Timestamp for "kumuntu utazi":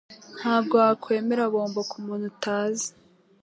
1.91-2.89